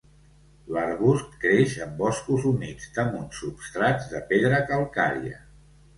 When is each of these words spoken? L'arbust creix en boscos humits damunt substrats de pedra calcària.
L'arbust 0.75 1.35
creix 1.43 1.75
en 1.85 1.93
boscos 2.01 2.47
humits 2.53 2.89
damunt 2.97 3.29
substrats 3.41 4.09
de 4.15 4.23
pedra 4.33 4.67
calcària. 4.73 5.43